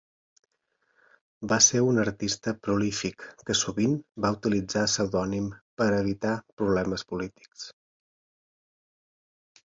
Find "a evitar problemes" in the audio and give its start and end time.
5.89-7.05